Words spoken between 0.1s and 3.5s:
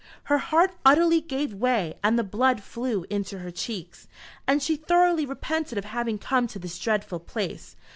Her heart utterly gave way and the blood flew into